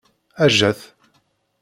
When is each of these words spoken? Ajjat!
Ajjat! 0.43 0.79